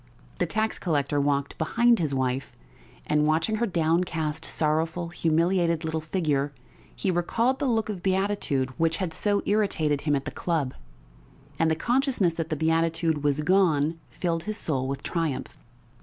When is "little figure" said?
5.85-6.53